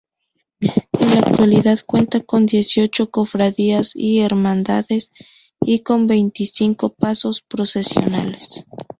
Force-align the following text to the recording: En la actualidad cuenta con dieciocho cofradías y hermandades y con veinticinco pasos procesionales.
En 0.99 1.09
la 1.13 1.19
actualidad 1.19 1.77
cuenta 1.85 2.21
con 2.21 2.47
dieciocho 2.47 3.11
cofradías 3.11 3.91
y 3.93 4.21
hermandades 4.21 5.11
y 5.61 5.81
con 5.83 6.07
veinticinco 6.07 6.89
pasos 6.89 7.43
procesionales. 7.43 8.65